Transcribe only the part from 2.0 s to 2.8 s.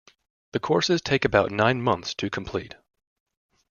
to complete.